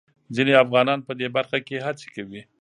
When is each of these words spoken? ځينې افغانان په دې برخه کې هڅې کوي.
ځينې 0.35 0.53
افغانان 0.63 0.99
په 1.07 1.11
دې 1.19 1.27
برخه 1.35 1.57
کې 1.67 1.83
هڅې 1.85 2.07
کوي. 2.15 2.41